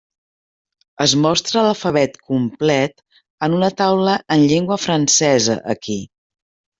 Es 1.03 1.11
mostra 1.25 1.65
l'alfabet 1.65 2.15
complet 2.31 3.03
en 3.49 3.57
una 3.57 3.69
taula 3.81 4.15
en 4.37 4.47
llengua 4.53 4.79
francesa 4.87 5.59
aquí. 5.75 5.99